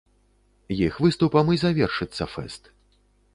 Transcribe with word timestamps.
Іх 0.85 0.97
выступам 1.05 1.51
і 1.57 1.59
завершыцца 1.65 2.29
фэст. 2.33 2.63